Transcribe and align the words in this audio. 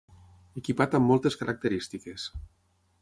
Equipat 0.61 0.97
amb 0.99 1.07
moltes 1.11 1.37
característiques. 1.43 2.27